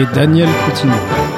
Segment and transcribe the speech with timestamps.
[0.00, 1.37] Et Daniel Coutinho.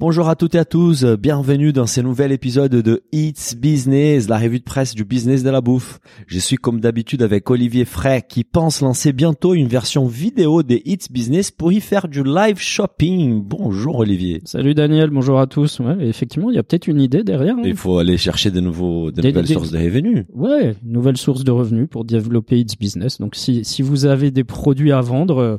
[0.00, 4.38] Bonjour à toutes et à tous, bienvenue dans ce nouvel épisode de It's Business, la
[4.38, 6.00] revue de presse du business de la bouffe.
[6.26, 10.80] Je suis comme d'habitude avec Olivier Fray qui pense lancer bientôt une version vidéo des
[10.86, 13.42] It's Business pour y faire du live shopping.
[13.44, 14.40] Bonjour Olivier.
[14.46, 15.80] Salut Daniel, bonjour à tous.
[15.80, 17.56] Ouais, effectivement, il y a peut-être une idée derrière.
[17.58, 17.62] hein.
[17.66, 20.24] Il faut aller chercher de nouveaux, de Des- nouvelles des- sources de revenus.
[20.32, 23.18] Ouais, une nouvelle source de revenus pour développer It's Business.
[23.20, 25.56] Donc si, si vous avez des produits à vendre, euh,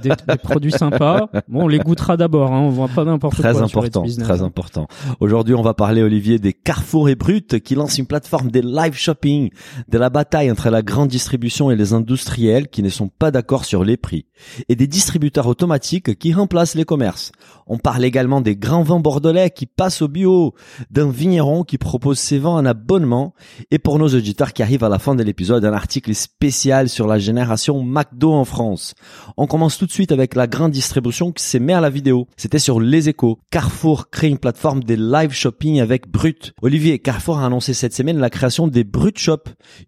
[0.00, 2.52] des, des produits sympas, bon, on les goûtera d'abord.
[2.52, 3.79] Hein, on voit pas n'importe quoi.
[3.86, 4.88] Important, très important.
[5.20, 8.94] Aujourd'hui, on va parler, Olivier, des Carrefour et Brut qui lancent une plateforme des live
[8.94, 9.50] shopping,
[9.88, 13.64] de la bataille entre la grande distribution et les industriels qui ne sont pas d'accord
[13.64, 14.26] sur les prix,
[14.68, 17.32] et des distributeurs automatiques qui remplacent les commerces.
[17.66, 20.54] On parle également des grands vins bordelais qui passent au bio,
[20.90, 23.34] d'un vigneron qui propose ses vins en abonnement,
[23.70, 27.06] et pour nos auditeurs qui arrivent à la fin de l'épisode, un article spécial sur
[27.06, 28.94] la génération McDo en France.
[29.36, 32.26] On commence tout de suite avec la grande distribution qui s'est mis à la vidéo.
[32.36, 33.38] C'était sur Les Échos.
[33.50, 33.69] Carrefour
[34.10, 36.52] crée une plateforme des live shopping avec Brut.
[36.62, 39.38] Olivier, Carrefour a annoncé cette semaine la création des Brut Shop,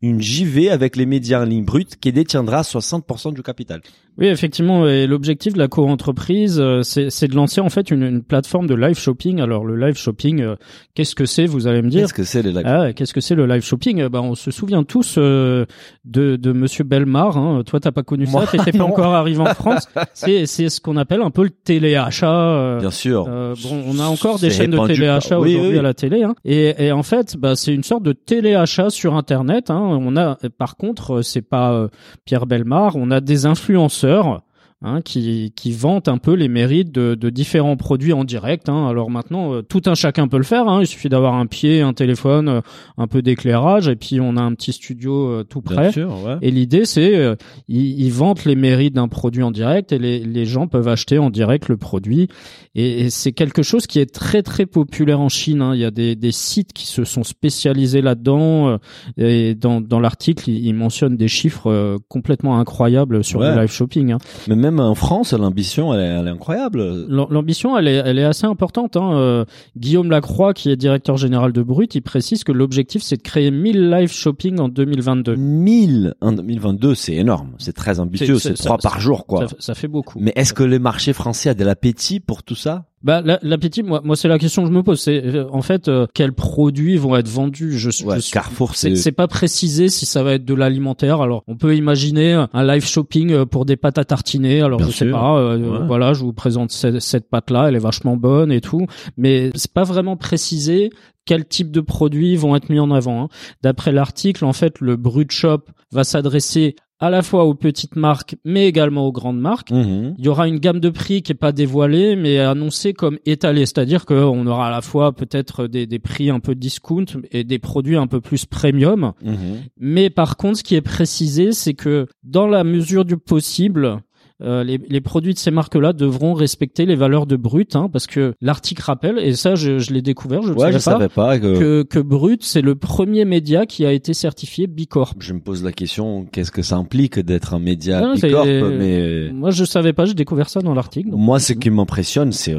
[0.03, 3.81] une JV avec les médias en ligne Brut qui détiendra 60% du capital.
[4.19, 4.87] Oui, effectivement.
[4.87, 8.75] Et l'objectif de la co-entreprise, euh, c'est de lancer en fait une, une plateforme de
[8.75, 9.41] live shopping.
[9.41, 10.57] Alors le live shopping, euh,
[10.95, 12.03] qu'est-ce que c'est Vous allez me dire?
[12.03, 14.07] Qu'est-ce que c'est les live Ah, qu'est-ce que c'est le live shopping?
[14.09, 15.65] Bah, On se souvient tous euh,
[16.05, 17.39] de, de Monsieur Belmar.
[17.39, 17.63] Hein.
[17.65, 19.89] Toi, t'as pas connu Moi, ça, t'étais pas encore arrivé en France.
[20.15, 22.31] C'est c'est ce qu'on appelle un peu le téléachat.
[22.31, 23.27] euh, Bien sûr.
[23.29, 25.79] euh, bon, on a encore des chaînes de téléachat oui, aujourd'hui oui.
[25.79, 26.35] à la télé, hein.
[26.45, 29.71] et, et en fait, bah, c'est une sorte de téléachat sur Internet.
[29.71, 29.81] Hein.
[29.81, 31.89] On a, par contre, euh, c'est pas euh,
[32.25, 34.43] Pierre Belmar, on a des influenceurs.
[34.85, 38.69] Hein, qui, qui vantent un peu les mérites de, de différents produits en direct.
[38.69, 38.89] Hein.
[38.89, 40.67] Alors maintenant, euh, tout un chacun peut le faire.
[40.69, 40.81] Hein.
[40.81, 42.61] Il suffit d'avoir un pied, un téléphone, euh,
[42.99, 45.93] un peu d'éclairage, et puis on a un petit studio euh, tout Bien prêt.
[45.93, 46.37] sûr, ouais.
[46.43, 47.37] Et l'idée, c'est
[47.69, 51.19] ils, ils vantent les mérites d'un produit en direct et les, les gens peuvent acheter
[51.19, 52.27] en direct le produit.
[52.75, 55.63] Et, et c'est quelque chose qui est très très populaire en Chine.
[55.63, 55.75] hein.
[55.77, 58.69] Il y a des, des sites qui se sont spécialisés là-dedans.
[58.69, 58.79] euh,
[59.17, 63.55] Et dans, dans l'article, ils, ils mentionnent des chiffres euh, complètement incroyables sur Ouais.
[63.55, 64.13] le live shopping.
[64.13, 64.19] hein.
[64.49, 67.07] Mais même en France, l'ambition, elle est, elle est incroyable.
[67.09, 68.97] L'am- L'ambition, elle est, elle est assez importante.
[68.97, 69.13] Hein.
[69.15, 69.45] Euh,
[69.77, 73.51] Guillaume Lacroix, qui est directeur général de Brut, il précise que l'objectif, c'est de créer
[73.51, 75.37] 1000 live shopping en 2022.
[75.37, 77.53] 1000 en 2022, c'est énorme.
[77.59, 78.39] C'est très ambitieux.
[78.39, 79.49] C'est- trois par jour, quoi.
[79.49, 80.19] Ça, ça fait beaucoup.
[80.21, 82.85] Mais est-ce que le marché français a de l'appétit pour tout ça?
[83.05, 85.01] Bah la- l'appétit, moi, moi c'est la question que je me pose.
[85.01, 87.79] C'est euh, en fait euh, quels produits vont être vendus?
[87.79, 91.21] Je, suis- Carrefour, c'est c'est pas précisé si ça va être de l'alimentaire.
[91.21, 94.61] Alors on peut imaginer un live shopping euh, pour des pâtes à tartiner.
[94.63, 95.17] Alors Bien je sais sûr.
[95.19, 95.39] pas.
[95.39, 95.87] euh, Ouais.
[95.87, 97.69] Voilà, je vous présente cette, cette pâte là.
[97.69, 98.87] Elle est vachement bonne et tout.
[99.17, 100.91] Mais c'est pas vraiment précisé
[101.25, 103.25] quel type de produits vont être mis en avant.
[103.25, 103.29] hein.
[103.63, 105.61] D'après l'article, en fait, le Brut Shop
[105.93, 109.73] va s'adresser à la fois aux petites marques, mais également aux grandes marques.
[109.73, 110.15] Mhm.
[110.19, 113.67] Il y aura une gamme de prix qui est pas dévoilée, mais annoncée comme étalée,
[113.67, 117.59] c'est-à-dire qu'on aura à la fois peut-être des, des prix un peu discount et des
[117.59, 119.15] produits un peu plus premium.
[119.21, 119.63] Mhm.
[119.81, 123.99] Mais par contre, ce qui est précisé, c'est que dans la mesure du possible,
[124.43, 128.07] euh, les, les produits de ces marques-là devront respecter les valeurs de brut, hein, parce
[128.07, 131.09] que l'article rappelle, et ça je, je l'ai découvert, je ne Ouais, savais pas, savais
[131.09, 131.59] pas que...
[131.59, 135.15] que, que brut c'est le premier média qui a été certifié Bicorp.
[135.21, 139.51] Je me pose la question, qu'est-ce que ça implique d'être un média Bicorp Mais Moi
[139.51, 141.11] je savais pas, j'ai découvert ça dans l'article.
[141.13, 142.55] moi, ce qui m'impressionne, c'est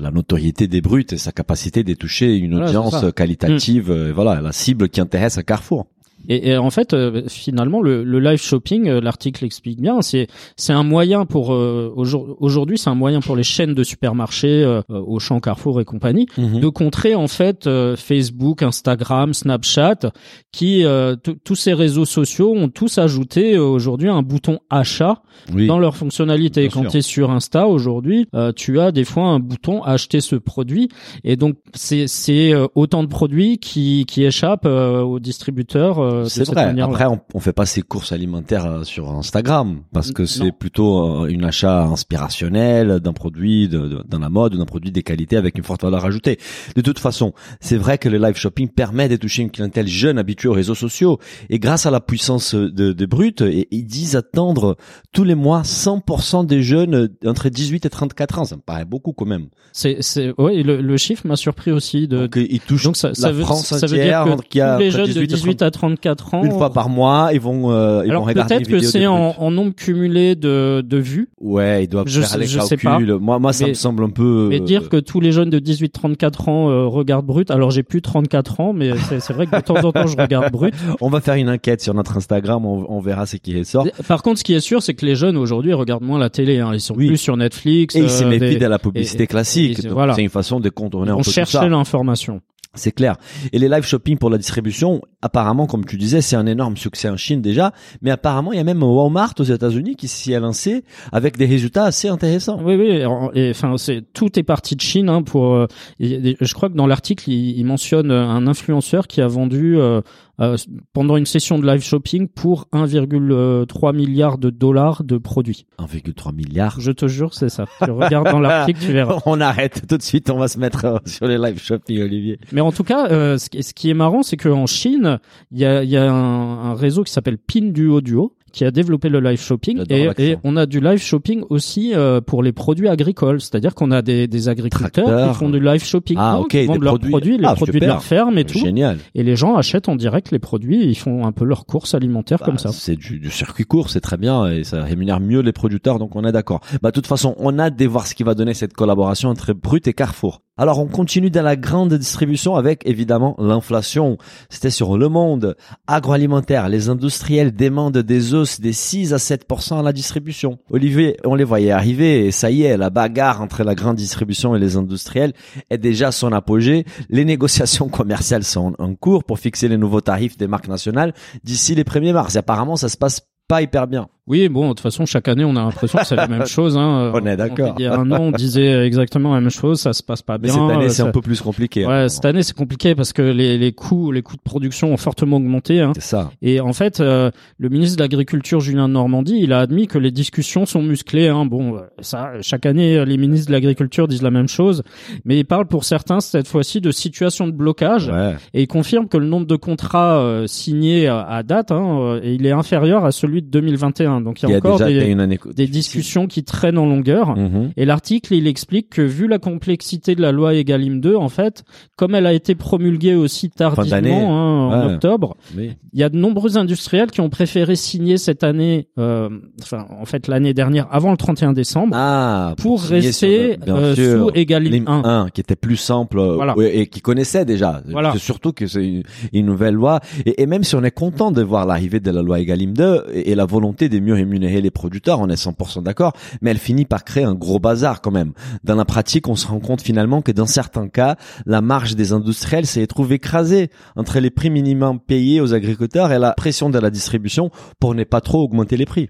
[0.00, 3.06] la notoriété des brutes et sa capacité de toucher une Voilà, audience ça.
[3.08, 3.12] Mm.
[3.12, 3.90] qualitative.
[3.90, 5.86] euh, Voilà, la cible qui intéresse à Carrefour.
[6.30, 10.28] Et, et en fait, euh, finalement, le, le live shopping, euh, l'article explique bien, c'est
[10.56, 14.62] c'est un moyen pour euh, aujourd- aujourd'hui, c'est un moyen pour les chaînes de supermarchés,
[14.62, 16.60] euh, euh, Auchan, Carrefour et compagnie, Mhm.
[16.60, 20.12] de contrer en fait euh, Facebook, Instagram, Snapchat,
[20.52, 25.22] qui euh, tous ces réseaux sociaux ont tous ajouté euh, aujourd'hui un bouton achat
[25.52, 25.66] Oui.
[25.66, 26.60] dans leur fonctionnalité.
[26.68, 30.20] Bien Quand tu es sur Insta aujourd'hui, euh, tu as des fois un bouton acheter
[30.20, 30.88] ce produit
[31.24, 36.28] et donc c'est c'est autant de produits qui qui échappent euh, aux distributeurs euh, de
[36.28, 36.80] C'est cette vrai.
[36.80, 41.24] Après, on, on fait pas ses courses alimentaires euh, sur Instagram parce que c'est plutôt
[41.24, 41.84] euh, une achat
[42.24, 45.82] inspirationnel d'un produit de, de- dans la mode, d'un produit des qualités avec une forte
[45.82, 46.38] valeur ajoutée.
[46.76, 50.18] De toute façon, c'est vrai que le live shopping permet de toucher une clientèle jeune
[50.18, 51.18] habituée aux réseaux sociaux
[51.48, 54.76] et grâce à la puissance de, de Brut, et- ils disent attendre
[55.12, 58.44] tous les mois 100% des jeunes euh, entre 18 et 34 ans.
[58.44, 59.46] Ça me paraît beaucoup quand même.
[59.72, 62.18] C'est, c'est, ouais, et le, le chiffre m'a surpris aussi de.
[62.22, 64.76] Donc euh, ils touchent donc ça, la ça veut, France ça veut entière dire que
[64.76, 66.42] tous les jeunes de 18 et 18 à 34 ans.
[66.44, 69.34] une fois par mois, ils vont euh, ils Alors vont regarder peut-être que c'est en,
[69.38, 72.98] en nombre cumulé de, de vues, Ouais, ils doivent Je faire les je sais pas.
[72.98, 74.48] Moi, moi, ça Mais- me semble un peu.
[74.50, 77.50] mais euh, dire que tous les jeunes de 18-34 ans euh, regardent Brut.
[77.50, 78.90] Alors j'ai plus 34 ans, mais
[79.20, 80.74] c'est, vrai que de temps en temps je regarde Brut.
[81.00, 82.64] On va faire une enquête sur notre Instagram.
[82.66, 83.86] On, on verra ce qui ressort.
[84.08, 86.58] Par contre, ce qui est sûr, c'est que les jeunes aujourd'hui regardent moins la télé.
[86.58, 86.70] Hein.
[86.74, 87.06] Ils sont Oui.
[87.08, 87.94] plus sur Netflix.
[87.96, 89.86] Et ils se euh, méfient de la publicité et- classique.
[89.86, 90.14] voilà.
[90.14, 91.68] C'est une façon de contourner un on peu tout cherchait ça.
[91.68, 92.40] l'information.
[92.74, 93.16] C'est clair.
[93.52, 97.08] Et les live shopping pour la distribution, apparemment, comme tu disais, c'est un énorme succès
[97.08, 97.72] en Chine déjà.
[98.02, 101.46] Mais apparemment, il y a même Walmart aux États-Unis qui s'y est lancé avec des
[101.46, 102.58] résultats assez intéressants.
[102.62, 103.02] Oui, oui.
[103.34, 105.54] Et enfin, c'est tout est parti de Chine hein, pour.
[105.54, 105.66] euh,
[105.98, 109.78] et- et je crois que dans l'article, il, il mentionne un influenceur qui a vendu
[109.78, 110.00] euh,
[110.40, 110.56] euh,
[110.94, 115.66] pendant une session de live shopping pour 1,3 milliard de dollars de produits.
[115.78, 116.80] 1,3 milliard.
[116.80, 117.66] Je te jure, c'est ça.
[117.84, 119.18] Tu regardes dans l'article, tu verras.
[119.26, 120.30] On arrête tout de suite.
[120.30, 122.38] On va se mettre euh, sur les live shopping, Olivier.
[122.52, 125.09] Mais en tout cas, euh, ce, qui, ce qui est marrant, c'est qu'en Chine,
[125.50, 129.08] il y a, y a un, un réseau qui s'appelle Pinduoduo Duo qui a développé
[129.08, 133.40] le live shopping et, on a du live shopping aussi euh, pour les produits agricoles,
[133.40, 136.84] c'est-à-dire qu'on a des, des agriculteurs qui font du live shopping, Ah, qui vendent des
[136.84, 137.10] leurs produits.
[137.10, 137.88] produits, les Ah, produits super.
[137.88, 138.98] de leur ferme et tout, Génial.
[139.14, 141.94] et les gens achètent en direct les produits, et ils font un peu leurs courses
[141.94, 142.70] alimentaires Bah, comme ça.
[142.72, 146.16] C'est du, du circuit court, c'est très bien et ça rémunère mieux les producteurs, donc
[146.16, 146.60] on est d'accord.
[146.82, 149.52] Bah, de toute façon, on a de voir ce qui va donner cette collaboration entre
[149.52, 150.42] Brut et Carrefour.
[150.56, 154.18] Alors, on continue dans la grande distribution avec évidemment l'inflation.
[154.50, 155.56] C'était sur Le Monde.
[155.86, 160.58] Agroalimentaire, les industriels demandent des hausses des 6 à 7% à la distribution.
[160.70, 164.54] Olivier, on les voyait arriver et ça y est, la bagarre entre la grande distribution
[164.54, 165.32] et les industriels
[165.70, 166.84] est déjà à son apogée.
[167.08, 171.74] Les négociations commerciales sont en cours pour fixer les nouveaux tarifs des marques nationales d'ici
[171.74, 172.36] les 1er mars.
[172.36, 174.08] Apparemment, ça se passe pas hyper bien.
[174.30, 176.76] Oui, bon, de toute façon, chaque année, on a l'impression que c'est la même chose.
[176.76, 177.10] Hein.
[177.12, 177.74] On est d'accord.
[177.80, 180.38] Il y a un an, on disait exactement la même chose, ça se passe pas
[180.38, 180.52] Mais bien.
[180.52, 181.84] cette année, euh, c'est un peu plus compliqué.
[181.84, 182.08] Ouais, hein.
[182.08, 185.38] cette année c'est compliqué parce que les, les coûts les coûts de production ont fortement
[185.38, 185.80] augmenté.
[185.80, 185.90] Hein.
[185.96, 186.30] C'est ça.
[186.42, 190.12] Et en fait, euh, le ministre de l'Agriculture Julien Normandie, il a admis que les
[190.12, 191.26] discussions sont musclées.
[191.26, 191.44] Hein.
[191.44, 194.84] Bon, euh, ça, chaque année, les ministres de l'Agriculture disent la même chose,
[195.24, 198.06] mais il parle pour certains cette fois-ci de situation de blocage.
[198.06, 198.36] Ouais.
[198.54, 202.46] Et il confirme que le nombre de contrats euh, signés à, à date, hein, il
[202.46, 204.19] est inférieur à celui de 2021.
[204.24, 206.78] Donc il y Il a, y a encore déjà des, année des discussions qui traînent
[206.78, 207.36] en longueur.
[207.36, 207.72] Mhm.
[207.76, 211.64] Et l'article, il explique que vu la complexité de la loi Egalim 2, en fait,
[211.96, 214.94] comme elle a été promulguée aussi tardivement, hein, en Ouais.
[214.94, 215.72] octobre, Oui.
[215.92, 219.28] il y a de nombreux industriels qui ont préféré signer cette année, euh,
[219.62, 224.30] enfin, en fait, l'année dernière, avant le 31 décembre, Ah, pour rester le- euh, sous
[224.34, 225.02] Egalim Lim 1.
[225.04, 226.54] 1, qui était plus simple euh, Voilà.
[226.60, 227.82] et qui connaissait déjà.
[227.88, 228.12] Voilà.
[228.12, 229.02] C'est surtout que c'est une,
[229.32, 230.00] une nouvelle loi.
[230.26, 233.04] Et, et même si on est content de voir l'arrivée de la loi Egalim 2
[233.12, 236.12] et, et la volonté de mieux rémunérer les producteurs, on est 100% d'accord,
[236.42, 238.32] mais elle finit par créer un gros bazar quand même.
[238.64, 241.16] Dans la pratique, on se rend compte finalement que dans certains cas,
[241.46, 246.18] la marge des industriels s'est trouvée écrasée entre les prix minimums payés aux agriculteurs et
[246.18, 249.08] la pression de la distribution pour ne pas trop augmenter les prix.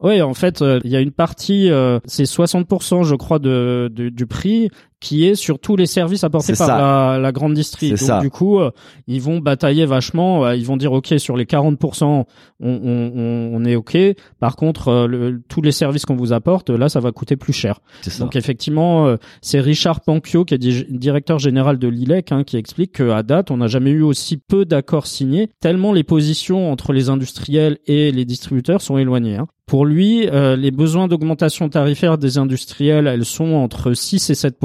[0.00, 3.90] Oui, en fait, euh, il y a une partie, euh, c'est 60%, je crois, de,
[3.92, 7.88] de- du prix qui est sur tous les services apportés par la, la grande distri.
[7.96, 8.20] C'est Donc ça.
[8.20, 8.70] du coup, euh,
[9.06, 10.44] ils vont batailler vachement.
[10.44, 12.24] euh, Ils vont dire, ok, sur les 40%, on,
[12.60, 13.96] on, on, est ok.
[14.40, 17.52] Par contre, euh, le- tous les services qu'on vous apporte, là, ça va coûter plus
[17.52, 17.80] cher.
[18.02, 18.24] C'est ça.
[18.24, 22.92] Donc effectivement, c'est Richard Panquio, qui est di- directeur général de l'ILEC, hein, qui explique
[22.96, 27.08] qu'à date, on n'a jamais eu aussi peu d'accords signés, tellement les positions entre les
[27.08, 29.36] industriels et les distributeurs sont éloignées.
[29.36, 29.46] hein.
[29.66, 34.56] Pour lui, les besoins d'augmentation tarifaire des industriels, elles sont entre 6 et 7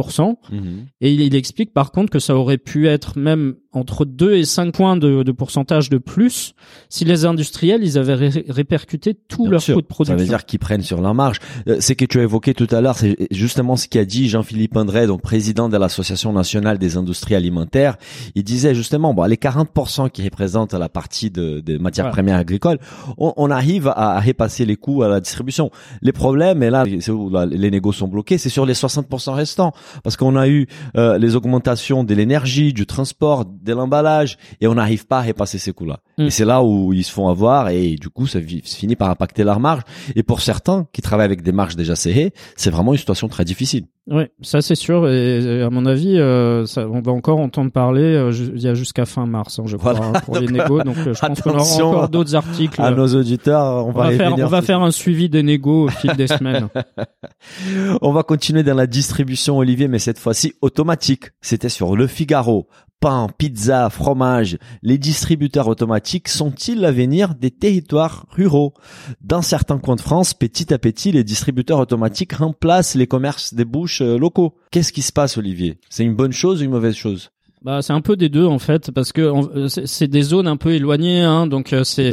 [0.51, 0.86] Mhm.
[1.01, 4.46] et il, il explique par contre que ça aurait pu être même entre 2 et
[4.46, 6.53] 5 points de, de pourcentage de plus
[6.89, 9.75] si les industriels, ils avaient ré- répercuté tout Bien leur sûr.
[9.75, 10.18] coût de production.
[10.18, 11.39] Ça veut dire qu'ils prennent sur leur marge.
[11.68, 14.77] Euh, C'est que tu as évoqué tout à l'heure, c'est justement ce qu'a dit Jean-Philippe
[14.77, 17.98] André, donc président de l'Association nationale des industries alimentaires.
[18.36, 22.13] Il disait justement, bon, les 40% qui représentent la partie de, des matières Voilà.
[22.15, 22.80] premières agricoles,
[23.18, 25.72] on, on arrive à, à repasser les coûts à la distribution.
[26.01, 29.34] Les problèmes, et là, c'est où là, les négos sont bloqués, c'est sur les 60%
[29.34, 29.72] restants,
[30.03, 34.75] parce qu'on a eu euh, les augmentations de l'énergie, du transport, de l'emballage et on
[34.75, 36.00] n'arrive pas à repasser ces coûts-là.
[36.17, 36.24] Mm.
[36.24, 39.43] Et c'est là où ils se font avoir et du coup ça finit par impacter
[39.43, 39.82] leur marge.
[40.15, 43.46] Et pour certains qui travaillent avec des marges déjà serrées, c'est vraiment une situation très
[43.46, 43.86] difficile.
[44.12, 45.08] Oui, ça c'est sûr.
[45.10, 48.01] Et à mon avis, euh, ça, on va encore entendre parler.
[48.01, 50.17] euh, il y a jusqu'à fin mars, hein, je crois, Voilà.
[50.17, 50.84] hein, pour les négos.
[50.84, 52.82] Donc euh, je pense qu'on aura encore d'autres articles.
[52.82, 55.88] À nos auditeurs, on, on va, faire, on va faire un suivi des négos au
[55.89, 56.67] fil des semaines.
[58.01, 61.32] On va continuer dans la distribution Olivier, mais cette fois-ci automatique.
[61.41, 62.67] C'était sur Le Figaro.
[63.03, 64.57] Pain, pizza, fromage.
[64.81, 68.74] Les distributeurs automatiques sont-ils l'avenir des territoires ruraux?
[69.19, 73.65] Dans certains coins de France, petit à petit, les distributeurs automatiques remplacent les commerces des
[73.65, 74.55] bouches euh, locaux.
[74.72, 75.81] Qu'est-ce qui se passe, Olivier?
[75.89, 77.31] C'est une bonne chose ou une mauvaise chose?
[77.63, 80.58] Bah, c'est un peu des deux en fait, parce que euh, c'est des zones un
[80.58, 82.10] peu éloignées, hein, donc euh, c'est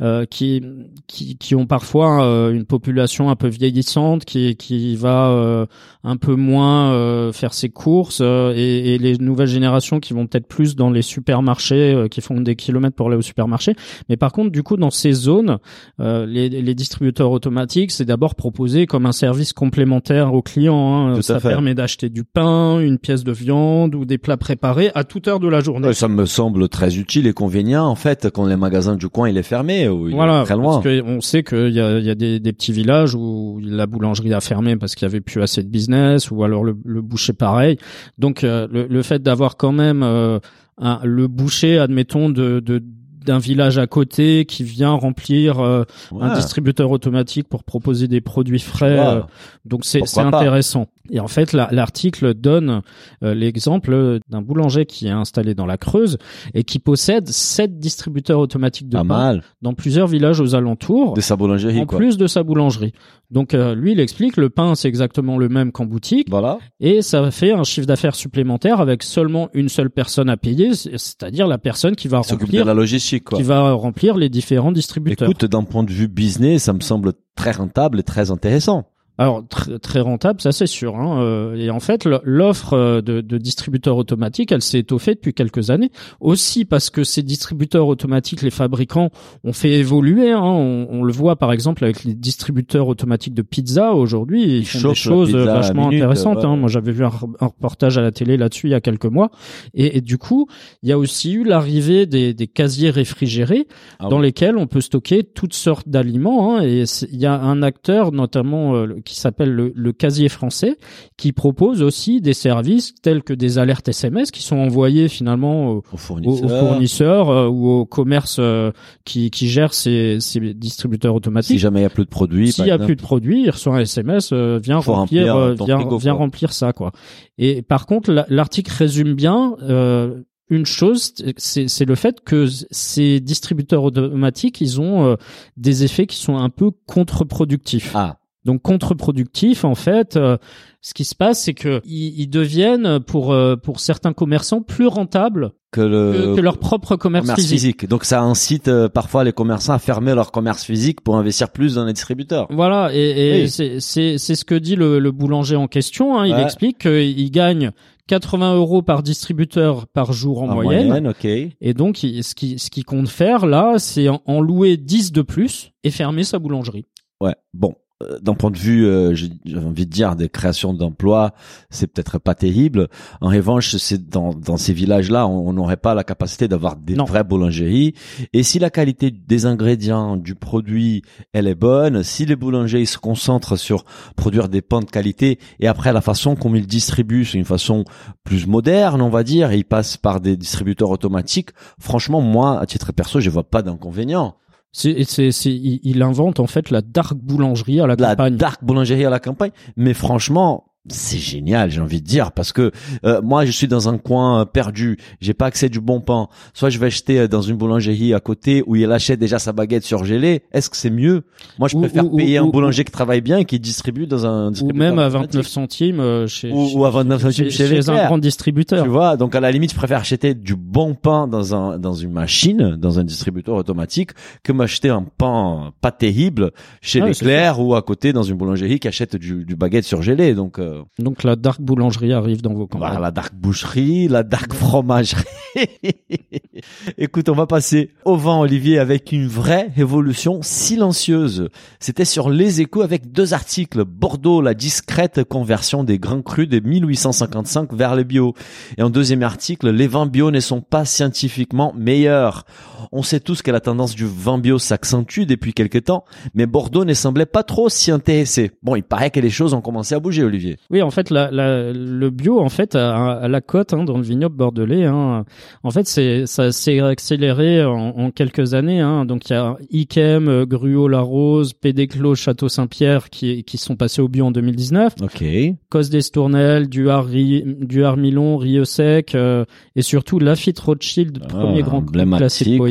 [0.00, 0.62] euh, qui,
[1.06, 5.66] qui qui ont parfois euh, une population un peu vieillissante, qui qui va euh,
[6.04, 10.26] un peu moins euh, faire ses courses, euh, et, et les nouvelles générations qui vont
[10.26, 13.74] peut-être plus dans les supermarchés, euh, qui font des kilomètres pour aller au supermarché.
[14.08, 15.58] Mais par contre, du coup, dans ces zones,
[16.00, 21.08] euh, les, les distributeurs automatiques, c'est d'abord proposé comme un service complémentaire aux clients.
[21.08, 21.12] hein.
[21.14, 24.92] Tout à Ça permet d'acheter du pain, une pièce de viande ou des plats préparés
[24.94, 25.92] à toute heure de la journée.
[25.92, 29.36] Ça me semble très utile et convenient en fait quand les magasins du coin il
[29.36, 30.74] est fermé ou il est Voilà, très loin.
[30.80, 33.86] parce que on sait qu'il y a, y a des, des petits villages où la
[33.86, 37.02] boulangerie a fermé parce qu'il y avait plus assez de business, ou alors le, le
[37.02, 37.76] boucher pareil.
[38.18, 40.38] Donc euh, le, le fait d'avoir quand même euh,
[40.80, 42.82] un- le boucher, admettons, de, de
[43.24, 45.84] d'un village à côté qui vient remplir euh,
[46.20, 48.98] un distributeur automatique pour proposer des produits frais.
[49.00, 49.06] Ouais.
[49.06, 49.20] euh,
[49.64, 50.88] donc c'est intéressant.
[51.10, 52.80] Et en fait, la- l'article donne
[53.22, 56.16] euh, l'exemple d'un boulanger qui est installé dans la Creuse
[56.54, 61.14] et qui possède sept distributeurs automatiques de Pas pain mal dans plusieurs villages aux alentours,
[61.14, 61.98] de sa boulangerie en quoi.
[61.98, 62.92] plus de sa boulangerie.
[63.30, 66.58] Donc euh, lui, il explique le pain, c'est exactement le même qu'en boutique, Voilà.
[66.80, 70.96] et ça fait un chiffre d'affaires supplémentaire avec seulement une seule personne à payer, c'est-
[70.96, 73.38] c'est-à-dire la personne qui va S'occupe de remplir, la logistique quoi.
[73.38, 75.28] qui va remplir les différents distributeurs.
[75.28, 78.84] Écoute, d'un point de vue business, ça me semble très rentable et très intéressant.
[79.16, 80.96] Alors tr- très rentable, ça c'est sûr.
[80.96, 81.22] Hein.
[81.22, 85.70] euh, Et en fait, l'offre euh, de, de distributeurs automatiques, elle s'est étoffée depuis quelques
[85.70, 85.90] années.
[86.20, 89.10] Aussi parce que ces distributeurs automatiques, les fabricants
[89.44, 90.32] ont fait évoluer.
[90.32, 90.40] Hein.
[90.42, 94.64] On, on le voit par exemple avec les distributeurs automatiques de pizza aujourd'hui, ils, Ils
[94.66, 96.38] font des choses la vachement minute, intéressantes.
[96.38, 96.46] ouais.
[96.46, 96.56] hein.
[96.56, 99.30] Moi, j'avais vu un, un reportage à la télé là-dessus il y a quelques mois.
[99.74, 100.48] Et, et du coup,
[100.82, 103.68] il y a aussi eu l'arrivée des, des casiers réfrigérés
[104.00, 104.24] Ah dans oui.
[104.24, 106.56] lesquels on peut stocker toutes sortes d'aliments.
[106.58, 110.76] hein, et il y a un acteur notamment euh, qui s'appelle le, le Casier français
[111.16, 115.76] qui propose aussi des services tels que des alertes SMS qui sont envoyées finalement aux,
[115.76, 116.44] Au aux- fournisseur.
[116.44, 118.72] aux fournisseurs euh, ou aux commerces euh,
[119.04, 121.58] qui, qui gèrent ces, ces distributeurs Si automatiques.
[121.58, 122.50] jamais il y a plus de produits.
[122.52, 122.86] S'il par y a exemple.
[122.86, 125.78] plus de produits, il reçoit un SMS, euh, viens Faut remplir, remplir euh, ton viens,
[125.80, 126.92] frigo, viens remplir ça quoi.
[127.38, 132.46] Et par contre, la- l'article résume bien euh, une chose, c'est c'est le fait que
[132.70, 135.16] ces distributeurs automatiques, ils ont euh,
[135.56, 137.92] des effets qui sont un peu contre-productifs.
[137.94, 140.36] Ah, Donc contre-productif, en fait, euh,
[140.80, 144.86] ce qui se passe, c'est que ils, ils deviennent pour euh, pour certains commerçants plus
[144.86, 147.58] rentables que le que leur propre commerce, commerce physique.
[147.58, 147.88] physique.
[147.88, 151.74] Donc ça incite euh, parfois les commerçants à fermer leur commerce physique pour investir plus
[151.76, 152.46] dans les distributeurs.
[152.50, 152.98] Voilà, et,
[153.38, 153.48] et Oui.
[153.50, 156.18] c'est c'est c'est ce que dit le, le boulanger en question.
[156.18, 156.26] Hein.
[156.26, 156.42] Il Ouais.
[156.42, 157.70] explique qu'il gagne
[158.08, 161.08] 80 euros par distributeur par jour en, moyenne.
[161.08, 161.24] ok.
[161.24, 165.12] Et donc, il- ce qui ce qu'il compte faire là, c'est en, en louer 10
[165.12, 166.84] de plus et fermer sa boulangerie.
[167.22, 167.34] Ouais.
[167.54, 167.74] Bon,
[168.20, 171.32] d'un point de vue, euh, j'ai envie de dire des créations d'emplois,
[171.70, 172.88] c'est peut-être pas terrible.
[173.20, 176.94] En revanche, c'est dans dans ces villages-là, on on n'aurait pas la capacité d'avoir des
[176.94, 177.04] Non.
[177.04, 177.94] vraies boulangeries.
[178.32, 182.86] Et si la qualité des ingrédients du produit elle est bonne, si les boulangers ils
[182.86, 183.84] se concentrent sur
[184.16, 187.84] produire des pains de qualité et après la façon comme ils distribuent, c'est une façon
[188.24, 191.50] plus moderne, on va dire, et ils passent par des distributeurs automatiques.
[191.78, 194.34] Franchement, moi, à titre perso, je vois pas d'inconvénient.
[194.76, 198.36] C'est c'est c'est il, invente en fait la dark boulangerie à la la campagne.
[198.36, 199.52] dark boulangerie à la campagne.
[199.76, 202.70] Mais franchement, c'est génial, j'ai envie de dire, parce que
[203.06, 206.28] euh, moi, je suis dans un coin euh, perdu, j'ai pas accès du bon pain.
[206.52, 209.52] Soit je vais acheter euh, dans une boulangerie à côté où il achète déjà sa
[209.54, 210.42] baguette surgelée.
[210.52, 211.22] Est-ce que c'est mieux?
[211.58, 214.06] Moi, je Ou- préfère ou- payer ou- un boulanger qui travaille bien et qui distribue
[214.06, 215.32] dans un ou distributeur même à automatique.
[215.34, 218.06] 29 centimes euh, chez Ou- chez- ou à 29 centimes chez un Leclerc.
[218.06, 218.82] grand distributeur.
[218.84, 221.94] Tu vois, donc à la limite, je préfère acheter du bon pain dans un dans
[221.94, 224.10] une machine, dans un distributeur automatique,
[224.42, 226.50] que m'acheter un pain pas terrible
[226.82, 230.34] chez Ah, Leclerc ou à côté dans une boulangerie qui achète du, du baguette surgelée.
[230.34, 232.90] Donc euh, Donc la dark boulangerie arrive dans vos campagnes.
[232.90, 235.24] voilà, la dark boucherie, la dark fromagerie.
[236.98, 241.48] Écoute, on va passer au vin, Olivier, avec une vraie évolution silencieuse.
[241.80, 243.84] C'était sur Les Échos avec deux articles.
[243.84, 248.34] Bordeaux, la discrète conversion des grains crus de 1855 vers le bio.
[248.78, 252.44] Et en deuxième article, les vins bio ne sont pas scientifiquement meilleurs.
[252.92, 256.84] On sait tous que la tendance du vin bio s'accentue depuis quelques temps, mais Bordeaux
[256.84, 258.50] ne semblait pas trop s'y intéresser.
[258.62, 260.56] Bon, il paraît que les choses ont commencé à bouger, Olivier.
[260.70, 263.96] Oui, en fait, la, la- le bio, en fait, à, à la cote hein, dans
[263.96, 265.24] le vignoble bordelais, hein,
[265.62, 268.80] en fait, c'est ça s'est accéléré en, en quelques années.
[268.80, 273.58] Hein, donc, il y a Ikem, euh, Gruau, La Rose, Pédéclos, Château Saint-Pierre qui, qui
[273.58, 274.94] sont passés au bio en 2019.
[275.02, 275.24] Ok.
[275.70, 279.44] Cos d'Estournel, Duard, Ri- Duard Milon, Rio Sec euh,
[279.76, 281.92] et surtout Lafitte Rothschild, Ah, premier grand cru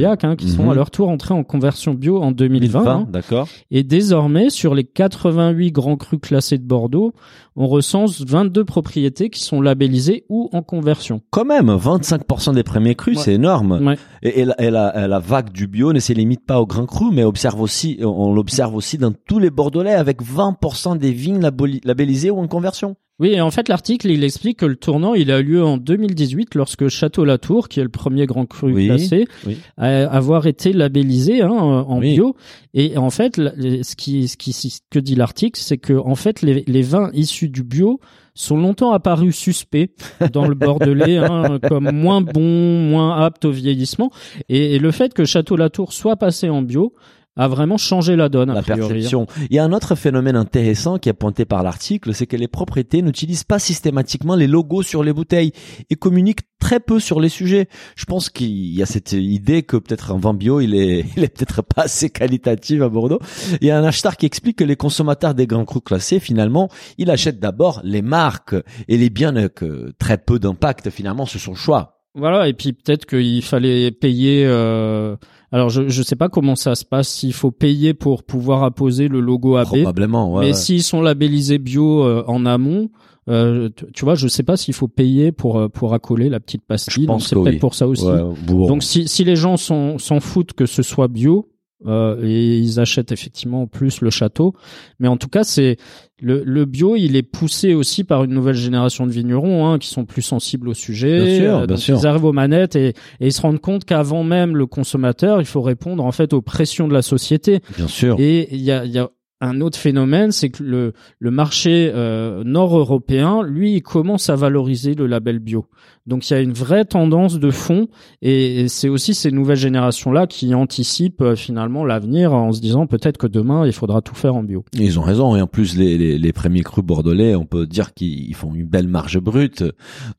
[0.05, 0.69] hein, qui sont Mhm.
[0.69, 2.79] à leur tour entrés en conversion bio en 2020.
[2.83, 3.07] 2020, hein.
[3.11, 3.47] d'accord.
[3.71, 7.13] Et désormais, sur les 88 grands crus classés de Bordeaux,
[7.55, 11.21] on recense 22 propriétés qui sont labellisées ou en conversion.
[11.29, 13.23] Quand même, 25% des premiers crus, Ouais.
[13.23, 13.79] c'est énorme.
[13.85, 13.97] Ouais.
[14.23, 16.65] Et, et la, et la- et la vague du bio ne se limite pas aux
[16.67, 21.11] grands crus, mais observe aussi, on l'observe aussi dans tous les Bordelais avec 20% des
[21.11, 21.41] vignes
[21.83, 22.95] labellisées ou en conversion.
[23.23, 25.77] Oui, et en fait, l'article, il explique que le tournant, il a eu lieu en
[25.77, 29.57] 2018 lorsque Château Latour, qui est le premier grand cru Oui, classé, oui.
[29.77, 32.15] a avoir été labellisé hein, en Oui.
[32.15, 32.35] bio.
[32.73, 36.41] Et en fait, ce qui, ce qui, ce que dit l'article, c'est que en fait,
[36.41, 38.01] les, les vins issus du bio
[38.35, 39.91] sont longtemps apparus suspects
[40.33, 42.41] dans le Bordelais, hein, comme moins bons,
[42.89, 44.11] moins aptes au vieillissement.
[44.49, 46.93] Et, et le fait que Château Latour soit passé en bio
[47.35, 48.49] a vraiment changé la donne.
[48.49, 48.93] a la priori.
[48.93, 49.25] perception.
[49.49, 52.47] Il y a un autre phénomène intéressant qui est pointé par l'article, c'est que les
[52.47, 55.51] propriétés n'utilisent pas systématiquement les logos sur les bouteilles
[55.89, 57.67] et communiquent très peu sur les sujets.
[57.95, 61.23] Je pense qu'il y a cette idée que peut-être un vin bio, il est, il
[61.23, 63.19] est peut-être pas assez qualitatif à Bordeaux.
[63.61, 66.69] Il y a un hashtag qui explique que les consommateurs des grands crus classés, finalement,
[66.97, 68.55] ils achètent d'abord les marques
[68.87, 72.01] et les biens que très peu d'impact finalement sur son choix.
[72.15, 74.45] Voilà, et puis peut-être qu'il fallait payer.
[74.45, 75.15] euh,
[75.53, 79.07] Alors je je sais pas comment ça se passe, s'il faut payer pour pouvoir apposer
[79.07, 79.67] le logo AB.
[79.67, 80.41] Probablement, ouais.
[80.41, 80.53] mais ouais.
[80.53, 82.89] s'ils sont labellisés bio euh, en amont,
[83.29, 86.63] euh, tu, vois, je sais pas s'il faut payer pour euh, pour accoler la petite
[86.65, 87.03] pastille.
[87.03, 87.59] Je pense donc c'est peut-être oui.
[87.59, 88.03] pour ça aussi.
[88.03, 88.67] Ouais, bon.
[88.67, 91.52] Donc si si les gens s'en s'en foutent que ce soit bio.
[91.85, 94.53] Euh, et ils achètent effectivement plus le château,
[94.99, 95.77] mais en tout cas c'est
[96.21, 99.89] le, le bio, il est poussé aussi par une nouvelle génération de vignerons hein, qui
[99.89, 101.25] sont plus sensibles au sujet.
[101.25, 101.97] Bien sûr, bien donc sûr.
[101.99, 105.45] Ils arrivent aux manettes et, et ils se rendent compte qu'avant même le consommateur, il
[105.45, 107.59] faut répondre en fait aux pressions de la société.
[107.77, 108.15] bien sûr.
[108.19, 109.09] Et il y a, il y a
[109.45, 114.93] un autre phénomène, c'est que le, le marché euh, nord-européen, lui, il commence à valoriser
[114.95, 115.65] le label bio.
[116.05, 117.87] Donc il y a une vraie tendance de fond,
[118.21, 122.87] et, et c'est aussi ces nouvelles générations-là qui anticipent euh, finalement l'avenir en se disant
[122.87, 124.65] peut-être que demain, il faudra tout faire en bio.
[124.73, 127.93] Ils ont raison et en plus les, les, les premiers crus bordelais, on peut dire
[127.93, 129.63] qu'ils font une belle marge brute,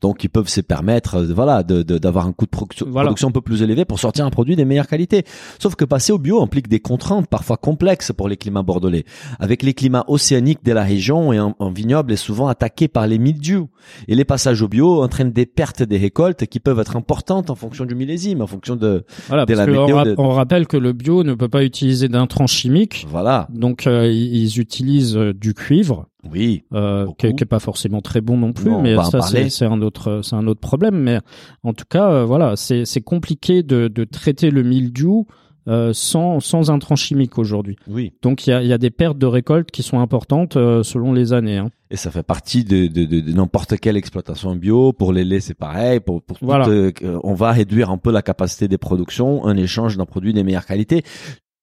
[0.01, 3.07] donc ils peuvent se permettre, euh, voilà, de de- d'avoir un coût de production, Voilà.
[3.07, 5.23] production un peu plus élevé pour sortir un produit des meilleures qualités.
[5.59, 9.05] Sauf que passer au bio implique des contraintes parfois complexes pour les climats bordelais.
[9.39, 13.07] Avec les climats océaniques de la région et un, un vignoble est souvent attaqué par
[13.07, 13.69] les mildious
[14.07, 17.55] et les passages au bio entraînent des pertes des récoltes qui peuvent être importantes en
[17.55, 20.29] fonction du millésime, en fonction de Voilà, Dès parce la que on, météo de- on
[20.29, 23.47] rappelle que le bio ne peut pas utiliser d'intrants chimiques, voilà.
[23.53, 26.07] donc euh, ils utilisent euh, du cuivre.
[26.33, 26.63] Oui.
[26.73, 29.65] euh, qui, est- qui est pas forcément très bon non plus, Non, mais ça c'est
[29.65, 30.95] un autre c'est un autre problème.
[30.95, 31.19] Mais
[31.63, 35.27] en tout cas, euh, voilà, c'est c'est compliqué de, de traiter le mildiou
[35.67, 37.75] euh, sans sans intrants chimiques aujourd'hui.
[37.87, 38.13] Oui.
[38.21, 40.83] Donc il y a il y a des pertes de récolte qui sont importantes euh,
[40.83, 41.57] selon les années.
[41.57, 41.69] Hein.
[41.91, 44.91] Et ça fait partie de, de, de, de n'importe quelle exploitation bio.
[44.91, 45.99] Pour les laits, c'est pareil.
[45.99, 46.67] Pour, pour tout, Voilà.
[46.67, 46.91] euh,
[47.23, 50.65] on va réduire un peu la capacité des productions en échange d'un produit de meilleure
[50.65, 51.03] qualité.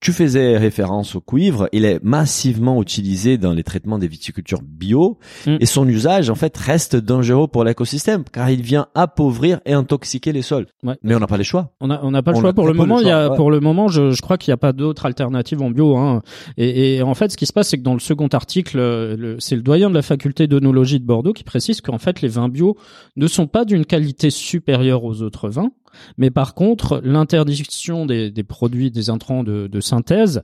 [0.03, 1.69] Tu faisais référence au cuivre.
[1.71, 5.17] Il est massivement utilisé dans les traitements des viticultures bio.
[5.47, 5.59] Mm.
[5.61, 10.33] Et son usage, en fait, reste dangereux pour l'écosystème car il vient appauvrir et intoxiquer
[10.33, 10.67] les sols.
[10.83, 10.97] Ouais.
[11.05, 11.71] Mais on n'a pas les choix.
[11.81, 12.99] On n'a pas le On choix pour le moment.
[12.99, 13.37] Y a ouais.
[13.37, 15.97] pour le moment, je, je crois qu'il n'y a pas d'autre alternative en bio.
[15.97, 16.23] Hein.
[16.57, 19.37] Et, et en fait, ce qui se passe, c'est que dans le second article, euh,
[19.39, 22.49] c'est le doyen de la faculté d'œnologie de Bordeaux qui précise qu'en fait, les vins
[22.49, 22.77] bio
[23.15, 25.71] ne sont pas d'une qualité supérieure aux autres vins.
[26.17, 30.43] Mais par contre, l'interdiction des, produits, des intrants de, synthèse,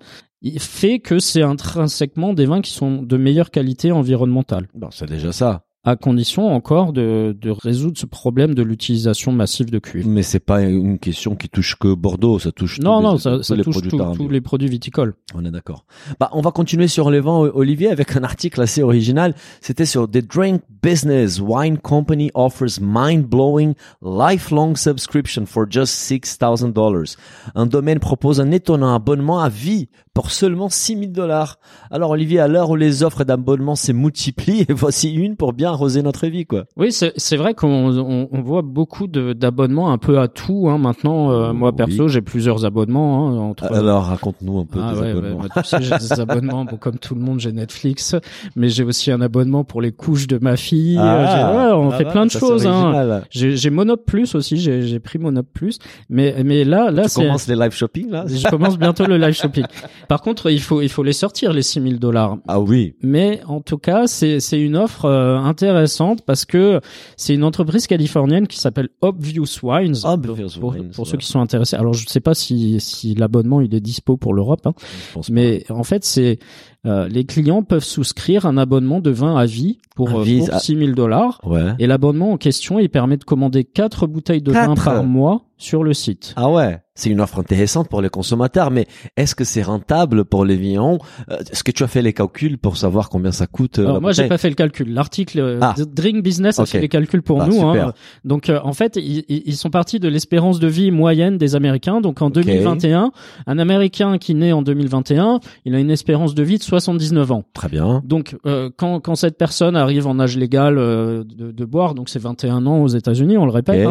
[0.58, 5.32] fait que c'est intrinsèquement des vins qui sont de meilleure qualité environnementale Bon, c'est déjà
[5.32, 5.64] ça.
[5.84, 10.08] À condition encore de, de résoudre ce problème de l'utilisation massive de cuivre.
[10.08, 12.38] Mais c'est pas une question qui touche que Bordeaux.
[12.38, 14.12] Ça touche Non, tous non, les, ça, tous ça les touche produits tout- bio.
[14.14, 15.14] tous les produits viticoles.
[15.34, 15.84] On est d'accord.
[16.20, 19.34] Bah, on va continuer sur les vins, Olivier, avec un article assez original.
[19.60, 21.40] C'était sur The Drink Business.
[21.40, 27.16] Wine Company offers mind-blowing lifelong subscription for just $6,000.
[27.54, 31.58] Un domaine propose un étonnant abonnement à vie pour seulement 6 000 dollars.
[31.92, 35.67] Alors, Olivier, à l'heure où les offres d'abonnement se multiplient, et voici une pour bien
[35.68, 36.64] bien arroser notre vie, quoi.
[36.76, 40.68] Oui, c'est vrai qu'on on, on voit beaucoup de- d'abonnements un peu à tout.
[40.70, 40.78] Hein.
[40.78, 42.08] Maintenant, euh, moi perso, Oui.
[42.08, 43.28] j'ai plusieurs abonnements.
[43.28, 45.40] Hein, entre Alors, raconte-nous un peu Ah tes ouais, abonnements.
[45.54, 46.64] tu sais, j'ai des abonnements.
[46.64, 48.14] Bon, comme tout le monde, j'ai Netflix,
[48.56, 50.98] mais j'ai aussi un abonnement pour les couches de ma fille.
[50.98, 52.66] Euh, j'ai- ouais, on ah fait ouais, plein de choses.
[52.66, 53.22] Hein.
[53.30, 54.56] J'ai Monop Plus aussi.
[54.58, 55.78] J'ai pris Monop Plus,
[56.08, 58.24] mais mais là là Tu c'est commences les live shopping, là?
[58.26, 59.64] je commence bientôt le live shopping.
[60.08, 62.36] Par contre, il faut il faut les sortir les 6000 dollars.
[62.48, 62.94] Ah oui.
[63.02, 66.80] Mais en tout cas, c'est c'est une offre euh, intéressante parce que
[67.16, 69.96] c'est une entreprise californienne qui s'appelle Obvious Wines.
[70.04, 71.10] Obvious pour, Wines, pour ouais.
[71.10, 71.76] ceux qui sont intéressés.
[71.76, 74.72] Alors je ne sais pas si si l'abonnement il est dispo pour l'Europe, hein,
[75.14, 75.20] pas.
[75.30, 76.38] mais en fait c'est
[76.86, 80.38] euh, les clients peuvent souscrire un abonnement de vin à vie pour, À euh, vie,
[80.46, 81.40] pour à- 6000 dollars.
[81.44, 81.72] Ouais.
[81.80, 85.82] Et l'abonnement en question, il permet de commander quatre bouteilles de vin par mois sur
[85.82, 86.34] le site.
[86.36, 90.44] Ah ouais, c'est une offre intéressante pour les consommateurs, mais est-ce que c'est rentable pour
[90.44, 90.98] les vignerons?
[91.30, 94.00] Euh, Est-ce que tu as fait les calculs pour savoir combien ça coûte euh, Alors
[94.00, 94.92] moi j'ai pas fait le calcul.
[94.92, 95.74] L'article euh, Ah.
[95.78, 97.62] Drink Business a fait les calculs pour Bah, nous.
[97.62, 97.92] hein.
[98.24, 102.00] Donc euh, en fait ils, sont partis de l'espérance de vie moyenne des Américains.
[102.00, 103.12] Donc en 2021,
[103.46, 107.44] un Américain qui naît en 2021, il a une espérance de vie de 79 ans.
[107.54, 108.02] Très bien.
[108.04, 112.08] Donc euh, quand quand cette personne arrive en âge légal euh, de, de boire, donc
[112.08, 113.86] c'est 21 ans aux États-Unis, on le répète.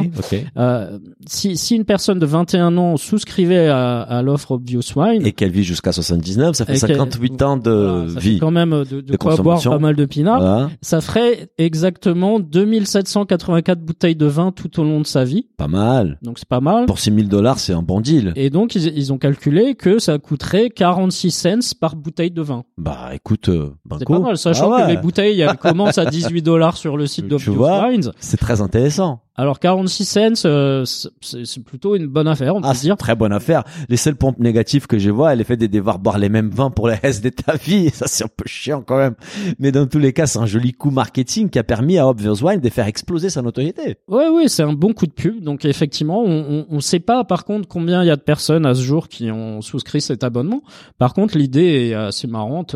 [0.57, 0.89] hein.
[1.25, 5.63] si une personne de 21 ans souscrivait à, à l'offre Obvious Wine, Et qu'elle vit
[5.63, 8.39] jusqu'à 79, ça fait Et qu'elle- 58 ans de voilà, ça fait vie.
[8.39, 10.39] quand même de, de, de quoi boire pas mal de pinards.
[10.39, 10.69] Voilà.
[10.81, 15.47] Ça ferait exactement 2784 bouteilles de vin tout au long de sa vie.
[15.57, 16.17] Pas mal.
[16.21, 16.85] Donc c'est pas mal.
[16.85, 18.33] Pour 6000 dollars, c'est un bon deal.
[18.35, 21.47] Et donc ils, ils ont calculé que ça coûterait 46 cents
[21.79, 22.63] par bouteille de vin.
[22.77, 24.13] Bah écoute, euh, C'est banco.
[24.13, 24.83] pas mal, sachant Ah ouais.
[24.83, 28.11] que les bouteilles elles commencent à 18 dollars sur le site d'Obvious Wines.
[28.19, 29.21] C'est très intéressant.
[29.39, 30.83] Alors 46 cents, euh,
[31.21, 32.97] c'est plutôt une bonne affaire, on Ah, peut c'est dire.
[32.97, 33.63] très bonne affaire.
[33.87, 36.49] Les seuls points négatifs que je vois, elle est fait de devoir boire les mêmes
[36.49, 37.89] vins pour le reste de ta vie.
[37.93, 39.13] Ça, c'est un peu chiant quand même.
[39.59, 42.43] Mais dans tous les cas, c'est un joli coup marketing qui a permis à Obvious
[42.43, 43.97] Wine de faire exploser sa notoriété.
[44.07, 45.43] Ouais, oui, c'est un bon coup de pub.
[45.43, 48.73] Donc effectivement, on, on sait pas par contre combien il y a de personnes à
[48.73, 50.63] ce jour qui ont souscrit cet abonnement.
[50.97, 52.75] Par contre, l'idée est assez marrante.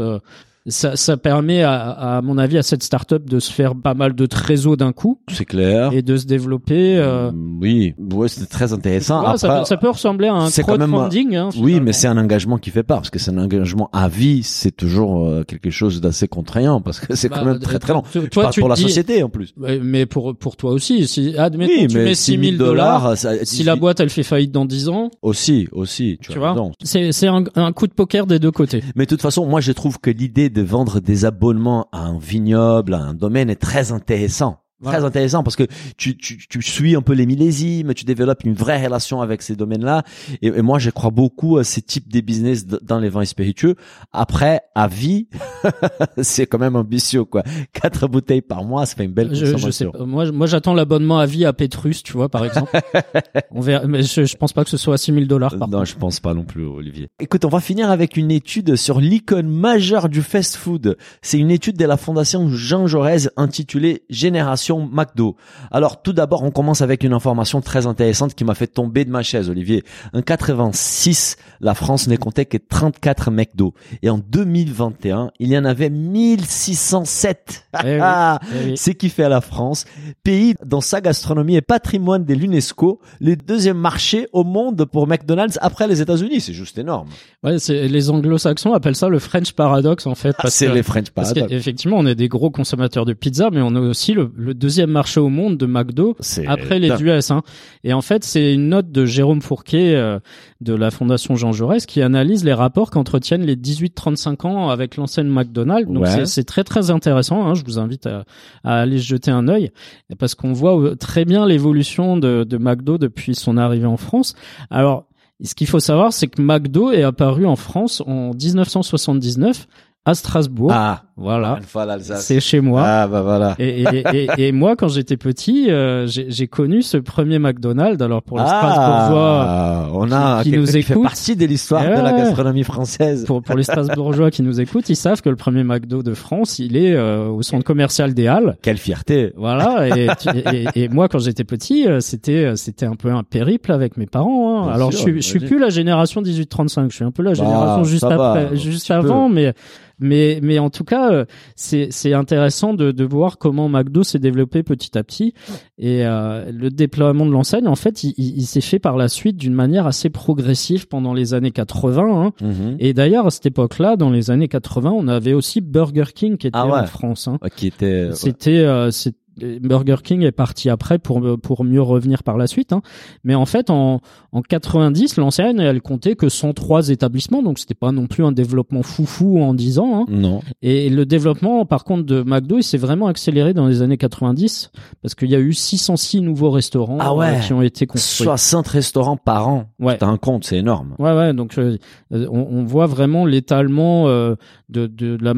[0.67, 4.13] Ça, ça permet, à, à mon avis, à cette startup de se faire pas mal
[4.13, 5.91] de trésors d'un coup C'est clair.
[5.91, 6.97] et de se développer.
[6.97, 9.21] euh, Mm, Oui, ouais, c'est très intéressant.
[9.21, 11.35] voilà, ça, peut, ça peut ressembler à un même crowdfunding.
[11.35, 14.07] Hein, Oui, mais c'est un engagement qui fait pas, parce que c'est un engagement à
[14.07, 17.79] vie, c'est toujours euh, quelque chose d'assez contraignant, parce que c'est Bah, quand même très
[17.79, 18.03] très long.
[18.31, 19.53] toi- tu pour la dis- société en plus.
[19.57, 23.17] Ouais, Mais pour pour toi aussi, si admettons oui, tu mais mets 6 000 dollars,
[23.17, 27.11] ça- si la boîte elle fait faillite dans 10 ans, aussi, aussi, tu, vois, c'est
[27.11, 28.83] c'est un, un coup de poker des deux côtés.
[28.95, 32.17] Mais de toute façon, moi, je trouve que l'idée de vendre des abonnements à un
[32.17, 34.61] vignoble, à un domaine est très intéressant.
[34.83, 35.63] Très intéressant parce que
[35.97, 39.55] tu, tu, tu suis un peu les millésimes, tu développes une vraie relation avec ces
[39.55, 40.03] domaines-là.
[40.41, 43.75] Et, et moi, je crois beaucoup à ces types de business dans les vins spiritueux.
[44.11, 45.27] Après, à vie,
[46.21, 47.43] c'est quand même ambitieux, quoi.
[47.73, 49.91] Quatre bouteilles par mois, ça fait une belle Je, je sais consommation.
[49.91, 50.05] pas.
[50.05, 52.71] Moi, moi, j'attends l'abonnement à vie à Petrus, tu vois, par exemple.
[53.51, 55.79] on verra, mais je, je pense pas que ce soit à 6000 dollars par non,
[55.79, 55.89] contre.
[55.91, 57.09] je pense pas non plus, Olivier.
[57.19, 60.97] Écoute, on va finir avec une étude sur l'icône majeure du fast-food.
[61.21, 65.35] C'est une étude de la Fondation Jean Jaurès intitulée Génération McDo.
[65.71, 69.09] Alors, tout d'abord, on commence avec une information très intéressante qui m'a fait tomber de
[69.11, 69.83] ma chaise, Olivier.
[70.13, 73.73] En 86, la France ne comptait que 34 McDo.
[74.01, 77.65] Et en 2021, il y en avait 1607.
[77.83, 78.73] Eh oui, Ah, eh oui.
[78.77, 79.85] c'est qui fait à la France,
[80.23, 85.57] pays dont sa gastronomie est patrimoine de l'UNESCO, le deuxième marché au monde pour McDonald's
[85.61, 86.41] après les États-Unis.
[86.41, 87.07] C'est juste énorme.
[87.43, 90.35] Ouais, les anglo-saxons appellent ça le French paradox, en fait.
[90.37, 91.49] Parce c'est les French parce Paradox.
[91.51, 94.91] qu'effectivement, on est des gros consommateurs de pizza, mais on est aussi le, le deuxième
[94.91, 96.15] marché au monde de McDo.
[96.47, 96.89] Après les.
[97.01, 97.41] US, hein.
[97.83, 100.19] Et en fait, c'est une note de Jérôme Fourquet euh,
[100.61, 105.27] de la Fondation Jean Jaurès qui analyse les rapports qu'entretiennent les 18-35 ans avec l'enseigne
[105.27, 105.91] McDonald's.
[105.91, 106.25] Donc Ouais.
[106.25, 107.45] c'est, très très intéressant.
[107.45, 107.55] Hein.
[107.55, 108.23] Je vous invite à,
[108.63, 109.71] à aller jeter un œil
[110.19, 114.35] parce qu'on voit euh, très bien l'évolution de, de McDo depuis son arrivée en France.
[114.69, 115.07] Alors,
[115.43, 119.67] ce qu'il faut savoir, c'est que McDo est apparu en France en 1979
[120.05, 120.71] à Strasbourg.
[120.73, 122.25] Ah, voilà, une fois l'Alsace.
[122.25, 122.83] c'est chez moi.
[122.85, 123.55] Ah, bah voilà.
[123.59, 128.01] Et, et, et, et moi, quand j'étais petit, euh, j'ai connu ce premier McDonald's.
[128.01, 131.89] Alors pour les Strasbourgeois, Ah, on a qui- nous qui fait partie de l'histoire de
[131.89, 132.01] Ouais.
[132.01, 133.25] la gastronomie française.
[133.25, 136.59] pour, pour les Strasbourgeois qui nous écoutent, ils savent que le premier McDo de France,
[136.59, 138.57] il est euh, au centre commercial des Halles.
[138.61, 139.33] Quelle fierté.
[139.37, 139.87] Voilà.
[139.97, 143.23] Et, tu- et, et moi, quand j'étais petit, euh, c'était euh, c'était un peu un
[143.23, 144.65] périple avec mes parents.
[144.67, 144.71] hein.
[144.73, 146.89] Alors sûr, je suis je suis plus la génération 18-35.
[146.91, 149.53] Je suis un peu la Bah, génération juste va, après, juste avant, mais
[149.99, 154.63] mais mais en tout cas, euh, c'est intéressant de, de voir comment McDo s'est développé
[154.63, 155.33] petit à petit
[155.77, 159.07] et euh, le déploiement de l'enseigne en fait il, il, il s'est fait par la
[159.07, 162.33] suite d'une manière assez progressive pendant les années 80 hein.
[162.41, 162.75] Mhm.
[162.79, 166.47] et d'ailleurs à cette époque-là dans les années 80 on avait aussi Burger King qui
[166.47, 166.79] était Ah ouais.
[166.79, 167.37] en France hein.
[167.55, 168.09] Qui était.
[168.13, 172.73] C'était euh, c'est- Burger King est parti après pour pour mieux revenir par la suite.
[172.73, 172.81] Hein.
[173.23, 174.01] Mais en fait, en
[174.33, 178.83] en 90, l'enseigne elle comptait que 103 établissements, donc c'était pas non plus un développement
[178.83, 180.01] foufou en 10 ans.
[180.01, 180.05] Hein.
[180.09, 180.41] Non.
[180.61, 184.71] Et le développement, par contre, de McDo, il s'est vraiment accéléré dans les années 90
[185.01, 187.35] parce qu'il y a eu 606 nouveaux restaurants Ah ouais.
[187.35, 188.25] euh, qui ont été construits.
[188.25, 189.65] 60 restaurants par an.
[189.79, 189.97] Ouais.
[189.97, 190.95] T'as un compte, c'est énorme.
[190.99, 191.33] Ouais, ouais.
[191.33, 191.77] Donc, euh,
[192.13, 194.35] euh, on, on voit vraiment l'étalement euh,
[194.69, 195.33] de, de la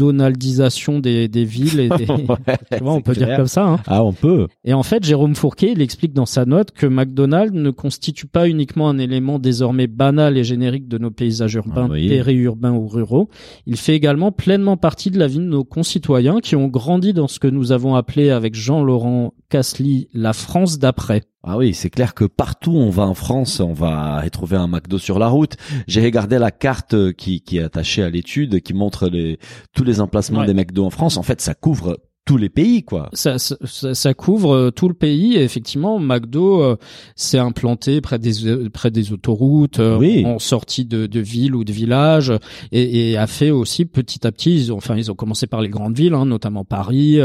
[0.00, 2.06] McDonaldisation des, des villes et des.
[2.06, 3.66] tu vois, on peut dire comme ça.
[3.66, 3.80] Hein.
[3.86, 4.46] Ah, on peut.
[4.64, 8.48] Et en fait, Jérôme Fourquet, il explique dans sa note que McDonald's ne constitue pas
[8.48, 12.08] uniquement un élément désormais banal et générique de nos paysages urbains, Ah oui.
[12.08, 13.28] périurbains ou ruraux.
[13.66, 17.28] Il fait également pleinement partie de la vie de nos concitoyens qui ont grandi dans
[17.28, 21.22] ce que nous avons appelé avec Jean-Laurent Casely la France d'après.
[21.48, 24.66] Ah oui, c'est clair que partout où on va en France, on va retrouver un
[24.66, 25.56] McDo sur la route.
[25.86, 29.38] J'ai regardé la carte qui, qui est attachée à l'étude, qui montre les,
[29.72, 30.46] tous les emplacements Ouais.
[30.46, 31.16] des McDo en France.
[31.16, 33.08] En fait, ça couvre tous les pays, quoi.
[33.14, 33.56] Ça, ça,
[33.94, 36.76] ça- couvre euh, tout le pays et effectivement McDo euh,
[37.14, 40.24] s'est implanté près des euh, près des autoroutes euh, Oui.
[40.26, 42.32] en sortie de, de villes ou de villages
[42.72, 45.60] et, et a fait aussi petit à petit ils ont enfin ils ont commencé par
[45.62, 47.18] les grandes villes hein, notamment Paris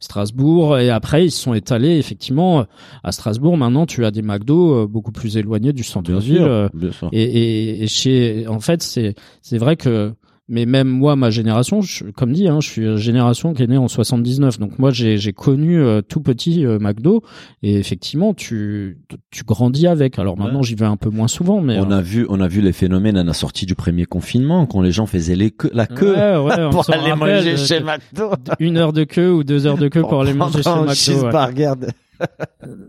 [0.00, 2.66] Strasbourg et après ils se sont étalés effectivement
[3.02, 7.08] à Strasbourg maintenant tu as des McDo beaucoup plus éloignés du centre-ville sûr, bien sûr.
[7.12, 10.12] et, et, et chez, en fait, c'est c'est vrai que,
[10.48, 13.66] mais même moi, ma génération, je, comme dit, hein, je suis une génération qui est
[13.68, 14.58] née en 79.
[14.58, 17.22] Donc moi, j'ai j'ai connu euh, tout petit euh, McDo
[17.62, 18.98] et effectivement, tu
[19.30, 20.18] tu grandis avec.
[20.18, 20.64] Alors maintenant, Ouais.
[20.66, 22.72] j'y vais un peu moins souvent, mais On euh, a vu, on a vu les
[22.72, 26.14] phénomènes à la sortie du premier confinement, quand les gens faisaient les queues- la queue
[26.14, 28.32] ouais, ouais, pour aller manger euh, chez McDo.
[28.58, 30.62] une heure de queue ou deux heures de queue pour, aller manger
[30.94, 31.86] chez McDo.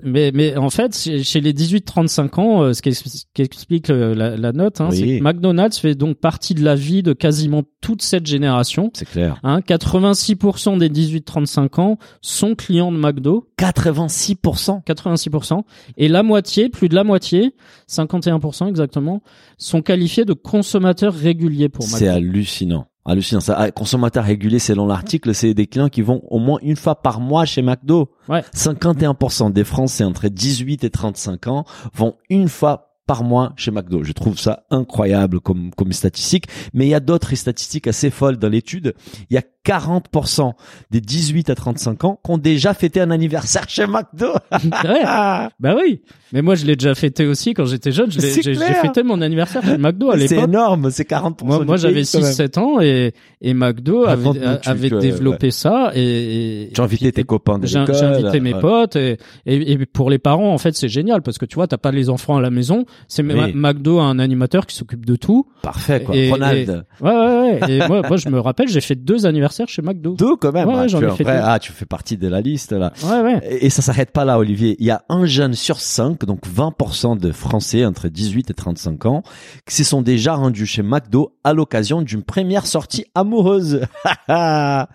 [0.03, 4.37] Mais, mais en fait, chez les 18-35 ans, euh, ce qu'ex- ce qu'explique euh, la,
[4.37, 4.97] la note, hein, Oui.
[4.97, 8.91] c'est que McDonald's fait donc partie de la vie de quasiment toute cette génération.
[8.93, 9.39] C'est clair.
[9.43, 14.83] Hein, 86% des 18-35 ans sont clients de McDo, 86%.
[14.85, 15.63] 86%,
[15.97, 17.55] et la moitié, plus de la moitié,
[17.89, 19.21] 51% exactement,
[19.57, 22.17] sont qualifiés de consommateurs réguliers pour C'est McDo.
[22.17, 22.87] hallucinant.
[23.05, 23.41] Hallucinant.
[23.41, 26.95] Ça, ah, consommateurs réguliers, selon l'article, c'est des clients qui vont au moins une fois
[26.95, 28.09] par mois chez McDo.
[28.29, 28.43] Ouais.
[28.55, 34.03] 51% des Français entre 18 et 35 ans vont une fois par mois chez McDo.
[34.03, 36.45] Je trouve ça incroyable comme, comme statistique.
[36.73, 38.93] Mais il y a d'autres statistiques assez folles dans l'étude.
[39.29, 40.51] Il y a 40%
[40.91, 44.33] des 18 à 35 ans qui ont déjà fêté un anniversaire chez McDo.
[44.51, 45.03] Ouais.
[45.59, 46.01] bah oui,
[46.33, 49.63] mais moi je l'ai déjà fêté aussi quand j'étais jeune, C'est j'ai fêté mon anniversaire
[49.63, 50.49] chez McDo à C'est l'époque.
[50.49, 51.63] énorme, c'est 40%.
[51.65, 52.31] Moi, j'avais pays, quand même.
[52.31, 57.23] 6-7 ans et, et McDo avait, tu- avait tu- développé ça et, J'ai invité tes
[57.23, 57.95] copains de J'ai l'école.
[57.95, 58.59] j'ai invité mes Ouais.
[58.59, 61.67] potes et, et, et pour les parents en fait c'est génial parce que tu vois
[61.67, 63.51] t'as pas les enfants à la maison c'est Oui.
[63.55, 66.15] McDo a un animateur qui s'occupe de tout Parfait, quoi.
[66.15, 66.85] Et- Ronald.
[67.01, 67.71] ouais ouais, ouais.
[67.71, 70.67] et moi, moi je me rappelle j'ai fait deux anniversaires chez McDo Deux quand même.
[70.67, 71.29] Ouais, Ah, j'en ai fait deux.
[71.31, 72.91] ah, tu fais partie de la liste là.
[73.03, 74.75] ouais ouais Et et ça s'arrête pas là, Olivier.
[74.79, 79.05] Il y a un jeune sur cinq, donc 20% de Français entre 18 et 35
[79.05, 79.23] ans,
[79.67, 83.81] qui se sont déjà rendus chez McDo à l'occasion d'une première sortie amoureuse.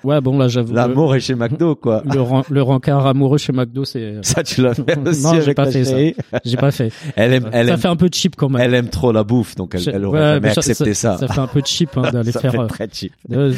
[0.05, 2.03] ouais bon là j'avoue L'amour est chez McDo, quoi.
[2.07, 2.23] le,
[2.55, 5.85] le rencard amoureux chez McDo c'est Ça, tu l'as fait aussi Non, j'ai pas fait
[5.85, 5.97] ça.
[6.45, 8.89] j'ai pas fait Elle aime, elle aime, fait un peu cheap quand même elle aime
[8.89, 11.17] trop la bouffe, donc elle, elle aurait ouais, jamais mais accepté ça.
[11.19, 13.13] ça fait un peu cheap hein, d'aller Ça faire fait euh, très cheap.
[13.33, 13.53] euh,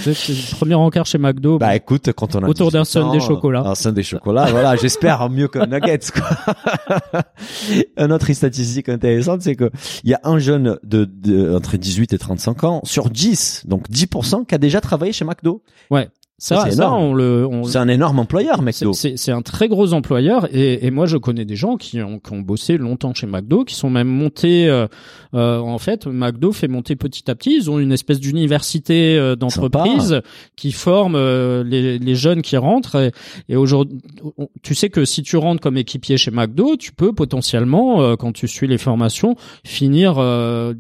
[0.53, 1.73] premier encart chez McDo Bah bon.
[1.75, 3.63] écoute, quand on a Autour d'un 18 ans, sundae chocolat.
[3.67, 7.23] Un sundae chocolat, voilà, j'espère mieux qu'un nuggets, quoi.
[7.97, 9.71] Une autre statistique intéressante, c'est que
[10.05, 13.89] il y a un jeune de, de entre 18 et 35 ans sur 10, donc
[13.91, 15.63] 10% qui a déjà travaillé chez McDo.
[15.91, 16.09] ça,
[16.43, 18.93] ça, c'est ça, on le on, C'est un énorme employeur, McDo.
[18.95, 22.19] C'est c'est un très gros employeur et, et moi je connais des gens qui ont,
[22.19, 24.69] qui ont bossé longtemps chez McDo, qui sont même montés.
[24.69, 24.87] euh,
[25.35, 27.55] euh, en fait, McDo fait monter petit à petit.
[27.57, 30.23] Ils ont une espèce d'université euh, d'entreprise
[30.57, 32.97] qui forme euh, les, les jeunes qui rentrent.
[32.97, 33.13] Et,
[33.49, 33.99] et aujourd'hui,
[34.63, 38.33] tu sais que si tu rentres comme équipier chez McDo, tu peux potentiellement, euh, quand
[38.33, 40.75] tu suis les formations, finir euh,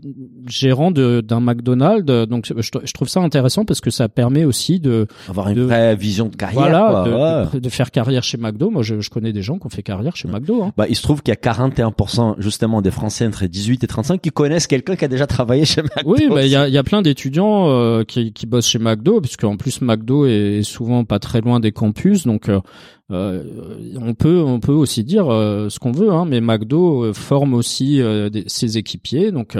[0.49, 2.07] gérant de- d'un McDonald's.
[2.29, 5.63] Donc je, je trouve ça intéressant parce que ça permet aussi de Avoir une de-
[5.63, 6.61] vraie vision de carrière.
[6.61, 7.51] voilà, quoi, de, ouais.
[7.55, 8.71] de- de faire carrière chez McDo.
[8.71, 10.63] Moi, je, je connais des gens qui ont fait carrière chez McDo.
[10.63, 10.73] Hein.
[10.77, 14.21] Bah, il se trouve qu'il y a 41% justement des Français entre 18 et 35
[14.21, 16.11] qui connaissent quelqu'un qui a déjà travaillé chez McDo.
[16.17, 19.21] Oui, bah, il y a, y a plein d'étudiants euh, qui, qui bossent chez McDo,
[19.21, 22.61] puisque en plus McDo est souvent pas très loin des campus, donc euh,
[23.11, 23.43] euh,
[24.01, 27.55] on peut on peut aussi dire euh, ce qu'on veut, hein, mais McDo euh, forme
[27.55, 29.57] aussi des, ses équipiers, donc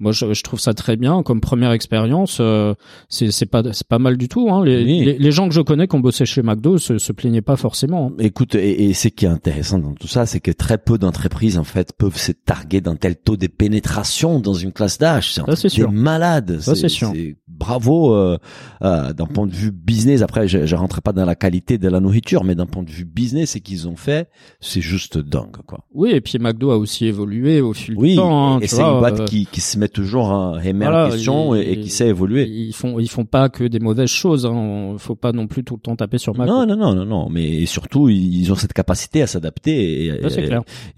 [0.00, 2.38] moi, je, je, trouve ça très bien comme première expérience.
[2.40, 2.74] Euh,
[3.08, 4.48] c'est c'est pas c'est pas mal du tout.
[4.50, 4.64] Hein.
[4.64, 7.42] Les, les, les, gens que je connais qui ont bossé chez McDo se, se plaignaient
[7.42, 8.12] pas forcément.
[8.20, 11.58] Écoute, et, et ce qui est intéressant dans tout ça, c'est que très peu d'entreprises
[11.58, 15.40] en fait peuvent se targuer d'un tel taux de pénétration dans une classe d'âge.
[15.56, 15.90] C'est sûr.
[15.90, 16.60] Malade.
[16.60, 17.12] Ça c'est sûr.
[17.48, 18.38] Bravo euh,
[18.82, 20.22] euh, d'un point de vue business.
[20.22, 22.90] Après, je, je rentre pas dans la qualité de la nourriture, mais d'un point de
[22.90, 24.28] vue business, ce qu'ils ont fait,
[24.60, 25.80] c'est juste dingue, quoi.
[25.92, 28.54] Oui, et puis McDo a aussi évolué au fil du temps.
[28.54, 31.80] Hein, et c'est une boîte euh, qui, qui se met toujours remettre en question et,
[31.80, 32.46] qui sait évoluer.
[32.46, 34.46] Ils font ils font pas que des mauvaises choses.
[34.46, 34.94] Hein.
[34.98, 36.52] Faut pas non plus tout le temps taper sur McDo.
[36.52, 37.28] Non non non non non.
[37.30, 40.20] Mais surtout ils ont cette capacité à s'adapter et,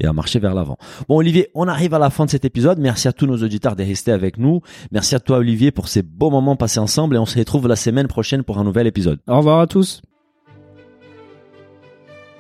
[0.01, 0.77] et, à marcher vers l'avant.
[1.09, 2.79] Bon Olivier, on arrive à la fin de cet épisode.
[2.79, 4.61] Merci à tous nos auditeurs de rester avec nous.
[4.93, 7.77] Merci à toi Olivier pour ces beaux moments passés ensemble et on se retrouve la
[7.77, 9.21] semaine prochaine pour un nouvel épisode.
[9.29, 10.03] Au revoir à tous.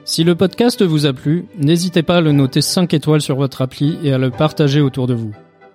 [0.04, 3.62] Si le podcast vous a plu, n'hésitez pas à le noter 5 étoiles sur votre
[3.62, 5.32] appli et à le partager autour de vous.